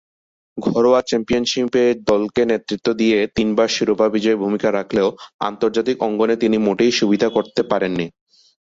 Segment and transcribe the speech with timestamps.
[0.57, 5.07] ঘরোয়া চ্যাম্পিয়নশীপে দলকে নেতৃত্ব দিয়ে তিনবার শিরোপা বিজয়ে ভূমিকা রাখলেও
[5.49, 8.05] আন্তর্জাতিক অঙ্গনে তিনি মোটেই সুবিধে করতে পারেননি।